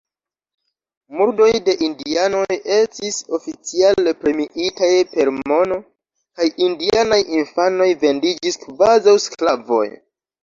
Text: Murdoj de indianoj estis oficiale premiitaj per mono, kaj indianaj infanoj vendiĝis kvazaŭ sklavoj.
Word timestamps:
Murdoj 1.17 1.49
de 1.65 1.73
indianoj 1.87 2.55
estis 2.77 3.19
oficiale 3.37 4.13
premiitaj 4.23 4.89
per 5.11 5.31
mono, 5.51 5.77
kaj 6.39 6.49
indianaj 6.69 7.19
infanoj 7.43 7.89
vendiĝis 8.05 8.59
kvazaŭ 8.65 9.15
sklavoj. 9.27 9.85